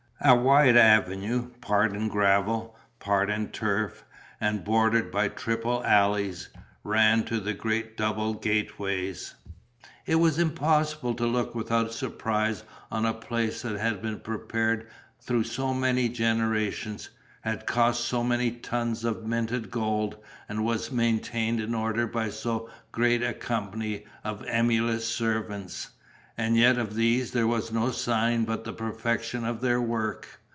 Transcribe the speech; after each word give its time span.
A 0.23 0.35
wide 0.35 0.77
avenue, 0.77 1.49
part 1.61 1.93
in 1.95 2.07
gravel, 2.07 2.77
part 2.99 3.31
in 3.31 3.47
turf, 3.47 4.05
and 4.39 4.63
bordered 4.63 5.09
by 5.11 5.29
triple 5.29 5.83
alleys, 5.83 6.49
ran 6.83 7.23
to 7.23 7.39
the 7.39 7.53
great 7.55 7.97
double 7.97 8.35
gateways. 8.35 9.33
It 10.05 10.17
was 10.17 10.37
impossible 10.37 11.15
to 11.15 11.25
look 11.25 11.55
without 11.55 11.91
surprise 11.91 12.63
on 12.91 13.03
a 13.03 13.15
place 13.15 13.63
that 13.63 13.79
had 13.79 14.03
been 14.03 14.19
prepared 14.19 14.87
through 15.19 15.45
so 15.45 15.73
many 15.73 16.07
generations, 16.07 17.09
had 17.41 17.65
cost 17.65 18.05
so 18.05 18.23
many 18.23 18.51
tons 18.51 19.03
of 19.03 19.25
minted 19.25 19.71
gold, 19.71 20.17
and 20.47 20.63
was 20.63 20.91
maintained 20.91 21.59
in 21.59 21.73
order 21.73 22.05
by 22.05 22.29
so 22.29 22.69
great 22.91 23.23
a 23.23 23.33
company 23.33 24.05
of 24.23 24.45
emulous 24.45 25.07
servants. 25.11 25.89
And 26.37 26.57
yet 26.57 26.79
of 26.79 26.95
these 26.95 27.33
there 27.33 27.45
was 27.45 27.71
no 27.71 27.91
sign 27.91 28.45
but 28.45 28.63
the 28.63 28.73
perfection 28.73 29.45
of 29.45 29.61
their 29.61 29.81
work. 29.81 30.39